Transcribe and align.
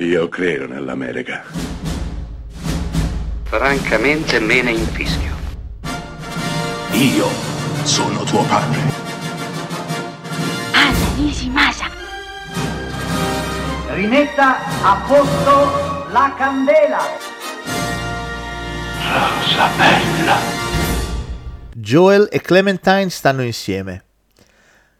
Io 0.00 0.28
credo 0.28 0.68
nell'America. 0.68 1.42
Francamente 3.42 4.38
me 4.38 4.62
ne 4.62 4.70
infischio. 4.70 5.34
Io 6.92 7.26
sono 7.82 8.22
tuo 8.22 8.44
padre. 8.44 8.78
Anna 10.70 11.14
Nishimasa. 11.16 11.86
Rimetta 13.88 14.58
a 14.82 15.04
posto 15.04 16.06
la 16.12 16.32
candela. 16.38 17.00
Rosa 19.02 19.68
bella. 19.76 20.36
Joel 21.74 22.28
e 22.30 22.40
Clementine 22.40 23.10
stanno 23.10 23.42
insieme. 23.42 24.04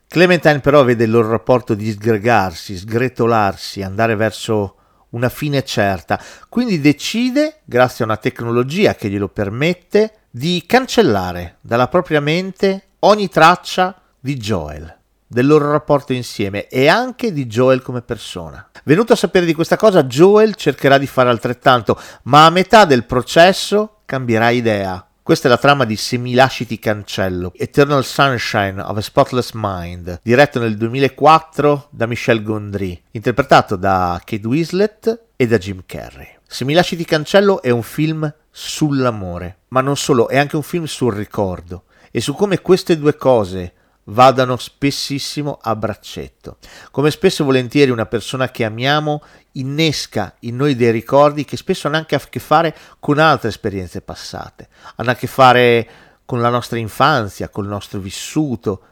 Clementine 0.09 0.59
però 0.59 0.83
vede 0.83 1.05
il 1.05 1.11
loro 1.13 1.31
rapporto 1.31 1.75
disgregarsi, 1.75 2.77
sgretolarsi, 2.77 3.83
andare 3.83 4.17
verso 4.17 4.78
una 5.11 5.29
fine 5.29 5.65
certa, 5.65 6.21
quindi 6.49 6.81
decide, 6.81 7.61
grazie 7.65 8.05
a 8.05 8.09
una 8.09 8.17
tecnologia 8.17 8.95
che 8.95 9.09
glielo 9.09 9.29
permette, 9.29 10.13
di 10.31 10.65
cancellare 10.67 11.57
dalla 11.61 11.89
propria 11.89 12.21
mente 12.21 12.89
ogni 13.01 13.29
traccia 13.29 14.01
di 14.21 14.37
Joel, 14.37 14.97
del 15.27 15.47
loro 15.47 15.71
rapporto 15.71 16.13
insieme 16.13 16.69
e 16.69 16.89
anche 16.89 17.33
di 17.33 17.47
Joel 17.47 17.83
come 17.83 18.03
persona. 18.03 18.69
Venuto 18.85 19.13
a 19.13 19.17
sapere 19.17 19.47
di 19.47 19.55
questa 19.55 19.77
cosa, 19.77 20.05
Joel 20.05 20.55
cercherà 20.55 20.99
di 20.99 21.07
fare 21.07 21.31
altrettanto, 21.31 22.01
ma 22.25 22.47
a 22.47 22.51
metà 22.51 22.85
del 22.85 23.05
processo 23.05 24.01
cambierà 24.05 24.51
idea. 24.51 25.08
Questa 25.29 25.47
è 25.47 25.51
la 25.51 25.59
trama 25.59 25.85
di 25.85 25.97
Se 25.97 26.17
mi 26.17 26.33
lasci 26.33 26.65
ti 26.65 26.79
cancello, 26.79 27.53
Eternal 27.55 28.03
Sunshine 28.03 28.81
of 28.81 28.97
a 28.97 29.01
Spotless 29.03 29.51
Mind, 29.53 30.21
diretto 30.23 30.59
nel 30.59 30.79
2004 30.79 31.89
da 31.91 32.07
Michel 32.07 32.43
Gondry, 32.43 32.99
interpretato 33.11 33.77
da 33.77 34.19
Kate 34.25 34.47
Winslet 34.47 35.25
e 35.37 35.47
da 35.47 35.59
Jim 35.59 35.83
Carrey. 35.85 36.39
Se 36.47 36.65
mi 36.65 36.73
lasci 36.73 36.97
ti 36.97 37.05
cancello 37.05 37.61
è 37.61 37.69
un 37.69 37.83
film 37.83 38.35
sull'amore, 38.51 39.59
ma 39.69 39.83
non 39.83 39.99
solo, 39.99 40.29
è 40.29 40.39
anche 40.39 40.57
un 40.57 40.63
film 40.63 40.85
sul 40.85 41.13
ricordo 41.13 41.83
e 42.11 42.23
su 42.23 42.33
come 42.33 42.63
queste 42.63 42.97
due 42.97 43.15
cose 43.15 43.75
vadano 44.09 44.57
spessissimo 44.57 45.59
a 45.61 45.75
braccetto. 45.75 46.59
Come 46.91 47.11
spesso 47.11 47.43
e 47.43 47.47
volentieri 47.47 47.91
una 47.91 48.07
persona 48.07 48.51
che 48.51 48.65
amiamo 48.65 49.23
innesca 49.53 50.35
in 50.41 50.57
noi 50.57 50.77
dei 50.77 50.91
ricordi 50.91 51.45
che 51.45 51.57
spesso 51.57 51.87
hanno 51.87 51.97
anche 51.97 52.15
a 52.15 52.21
che 52.21 52.39
fare 52.39 52.75
con 52.99 53.19
altre 53.19 53.49
esperienze 53.49 54.01
passate, 54.01 54.69
hanno 54.97 55.11
a 55.11 55.15
che 55.15 55.27
fare 55.27 55.89
con 56.25 56.41
la 56.41 56.51
nostra 56.51 56.79
infanzia, 56.79 57.49
col 57.49 57.67
nostro 57.67 57.99
vissuto 58.01 58.83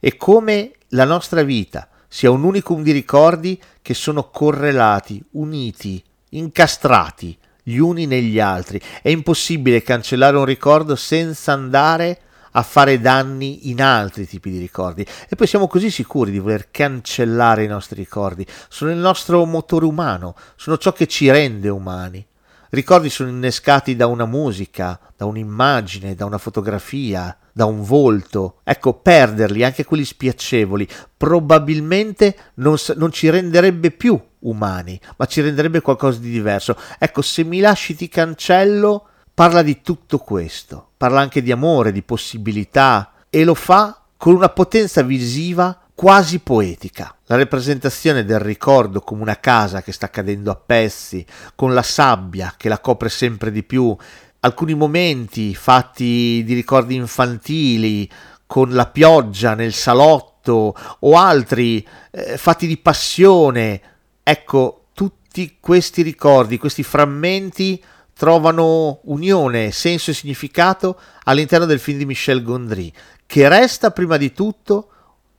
e 0.00 0.16
come 0.16 0.72
la 0.90 1.04
nostra 1.04 1.42
vita 1.42 1.88
sia 2.08 2.30
un 2.30 2.44
unicum 2.44 2.82
di 2.82 2.92
ricordi 2.92 3.60
che 3.82 3.94
sono 3.94 4.30
correlati, 4.30 5.22
uniti, 5.32 6.02
incastrati 6.30 7.36
gli 7.62 7.76
uni 7.78 8.06
negli 8.06 8.38
altri. 8.38 8.80
È 9.02 9.08
impossibile 9.08 9.82
cancellare 9.82 10.36
un 10.36 10.44
ricordo 10.44 10.96
senza 10.96 11.52
andare 11.52 12.20
a 12.56 12.62
fare 12.62 13.00
danni 13.00 13.68
in 13.68 13.82
altri 13.82 14.26
tipi 14.26 14.50
di 14.50 14.58
ricordi 14.58 15.06
e 15.28 15.36
poi 15.36 15.46
siamo 15.46 15.66
così 15.68 15.90
sicuri 15.90 16.30
di 16.30 16.38
voler 16.38 16.70
cancellare 16.70 17.64
i 17.64 17.68
nostri 17.68 17.96
ricordi. 17.96 18.46
Sono 18.68 18.90
il 18.90 18.96
nostro 18.96 19.44
motore 19.44 19.84
umano, 19.84 20.34
sono 20.56 20.78
ciò 20.78 20.92
che 20.92 21.06
ci 21.06 21.30
rende 21.30 21.68
umani. 21.68 22.26
Ricordi 22.70 23.10
sono 23.10 23.28
innescati 23.28 23.94
da 23.94 24.06
una 24.06 24.24
musica, 24.24 24.98
da 25.16 25.26
un'immagine, 25.26 26.14
da 26.14 26.24
una 26.24 26.38
fotografia, 26.38 27.36
da 27.52 27.66
un 27.66 27.82
volto. 27.82 28.60
Ecco, 28.64 28.94
perderli, 28.94 29.62
anche 29.62 29.84
quelli 29.84 30.04
spiacevoli, 30.04 30.88
probabilmente 31.16 32.36
non, 32.54 32.76
non 32.96 33.12
ci 33.12 33.30
renderebbe 33.30 33.92
più 33.92 34.20
umani, 34.40 34.98
ma 35.16 35.26
ci 35.26 35.42
renderebbe 35.42 35.80
qualcosa 35.80 36.18
di 36.18 36.30
diverso. 36.30 36.76
Ecco, 36.98 37.22
se 37.22 37.44
mi 37.44 37.60
lasci 37.60 37.94
ti 37.94 38.08
cancello, 38.08 39.08
parla 39.36 39.60
di 39.60 39.82
tutto 39.82 40.16
questo, 40.16 40.92
parla 40.96 41.20
anche 41.20 41.42
di 41.42 41.52
amore, 41.52 41.92
di 41.92 42.00
possibilità 42.00 43.12
e 43.28 43.44
lo 43.44 43.52
fa 43.52 44.00
con 44.16 44.34
una 44.34 44.48
potenza 44.48 45.02
visiva 45.02 45.78
quasi 45.94 46.38
poetica. 46.38 47.14
La 47.26 47.36
rappresentazione 47.36 48.24
del 48.24 48.38
ricordo 48.38 49.02
come 49.02 49.20
una 49.20 49.38
casa 49.38 49.82
che 49.82 49.92
sta 49.92 50.08
cadendo 50.08 50.50
a 50.50 50.56
pezzi, 50.56 51.22
con 51.54 51.74
la 51.74 51.82
sabbia 51.82 52.54
che 52.56 52.70
la 52.70 52.78
copre 52.78 53.10
sempre 53.10 53.52
di 53.52 53.62
più, 53.62 53.94
alcuni 54.40 54.72
momenti 54.72 55.54
fatti 55.54 56.42
di 56.42 56.54
ricordi 56.54 56.94
infantili, 56.94 58.10
con 58.46 58.70
la 58.70 58.86
pioggia 58.86 59.52
nel 59.52 59.74
salotto 59.74 60.74
o 61.00 61.14
altri 61.14 61.86
eh, 62.10 62.38
fatti 62.38 62.66
di 62.66 62.78
passione. 62.78 63.82
Ecco, 64.22 64.86
tutti 64.94 65.58
questi 65.60 66.00
ricordi, 66.00 66.56
questi 66.56 66.82
frammenti 66.82 67.82
trovano 68.16 69.00
unione, 69.04 69.70
senso 69.72 70.10
e 70.10 70.14
significato 70.14 70.98
all'interno 71.24 71.66
del 71.66 71.78
film 71.78 71.98
di 71.98 72.06
Michel 72.06 72.42
Gondry, 72.42 72.90
che 73.26 73.46
resta 73.46 73.90
prima 73.90 74.16
di 74.16 74.32
tutto 74.32 74.88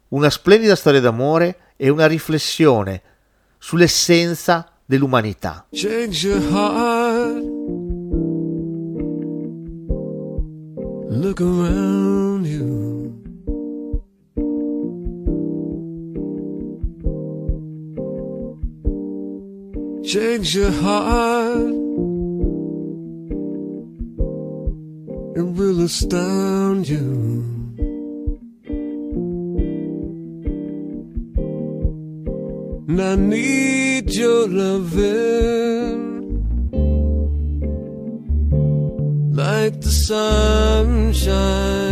una 0.09 0.29
splendida 0.29 0.75
storia 0.75 1.01
d'amore 1.01 1.73
e 1.75 1.89
una 1.89 2.05
riflessione 2.05 3.01
sull'essenza 3.57 4.71
dell'umanità. 4.85 5.65
Change 5.71 6.27
your 6.27 6.41
heart. 6.51 7.43
Look 11.09 11.41
around 11.41 12.45
you. 12.45 13.15
Change 20.03 20.55
your 20.55 20.71
heart. 20.83 21.86
It 25.37 25.43
will 25.43 25.81
astound 25.81 26.89
you. 26.89 27.43
And 32.87 32.99
I 32.99 33.15
need 33.15 34.15
your 34.15 34.47
loving 34.47 36.07
like 39.35 39.79
the 39.81 39.91
sunshine. 40.09 41.86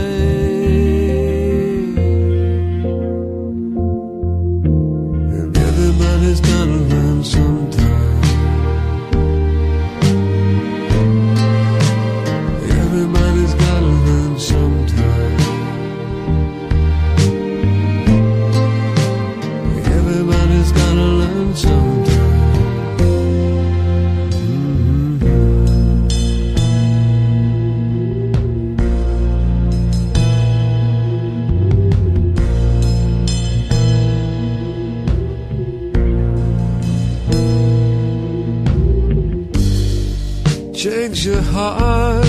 Change 40.76 41.26
your 41.26 41.42
heart. 41.42 42.26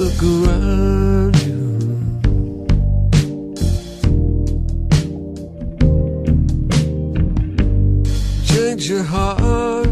Look 0.00 0.22
around 0.22 1.36
you. 1.46 1.60
Change 8.44 8.90
your 8.90 9.04
heart. 9.04 9.88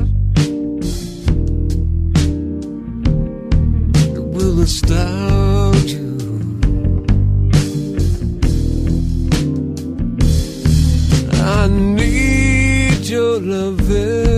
It 4.16 4.25
will 4.34 4.61
astound 4.61 5.88
you. 5.88 6.08
I 11.32 11.69
need 11.69 13.06
your 13.06 13.38
loving. 13.38 14.38